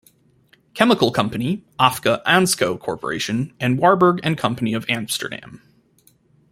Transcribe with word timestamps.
Chemical 0.73 1.11
Company, 1.11 1.63
Agfa 1.79 2.23
Ansco 2.23 2.79
Corporation, 2.79 3.53
and 3.59 3.77
Warburg 3.77 4.19
and 4.23 4.35
Company 4.35 4.73
of 4.73 4.83
Amsterdam. 4.89 5.61